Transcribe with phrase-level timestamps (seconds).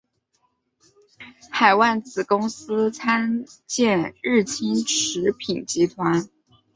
[1.51, 6.27] 海外子公司参见日清食品集团。